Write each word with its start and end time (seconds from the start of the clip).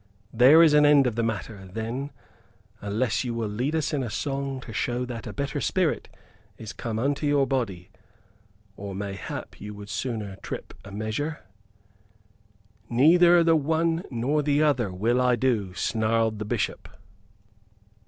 There 0.33 0.63
is 0.63 0.73
an 0.73 0.83
end 0.83 1.05
of 1.05 1.13
the 1.15 1.21
matter, 1.21 1.67
then, 1.67 2.09
unless 2.81 3.23
you 3.23 3.35
will 3.35 3.47
lead 3.47 3.75
us 3.75 3.93
in 3.93 4.01
a 4.01 4.09
song 4.09 4.59
to 4.61 4.73
show 4.73 5.05
that 5.05 5.27
a 5.27 5.31
better 5.31 5.61
spirit 5.61 6.09
is 6.57 6.73
come 6.73 6.97
unto 6.97 7.27
your 7.27 7.45
body. 7.45 7.91
Or 8.75 8.95
mayhap 8.95 9.61
you 9.61 9.75
would 9.75 9.89
sooner 9.89 10.37
trip 10.37 10.73
a 10.83 10.91
measure?" 10.91 11.41
"Neither 12.89 13.43
the 13.43 13.55
one 13.55 14.03
nor 14.09 14.41
the 14.41 14.63
other 14.63 14.91
will 14.91 15.21
I 15.21 15.35
do," 15.35 15.71
snarled 15.75 16.39
the 16.39 16.45
Bishop. 16.45 16.89